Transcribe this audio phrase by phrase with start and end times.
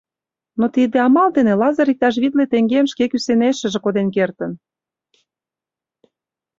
[0.59, 4.51] Но тиде амал дене Лазыр иктаж витле теҥгем шке кӱсенешыже коден кертын.